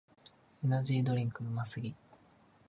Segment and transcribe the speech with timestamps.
[0.63, 1.93] エナジードリンクうますぎ